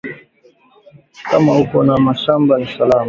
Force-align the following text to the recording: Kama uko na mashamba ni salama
Kama 1.29 1.51
uko 1.63 1.77
na 1.87 1.95
mashamba 2.05 2.53
ni 2.59 2.67
salama 2.75 2.99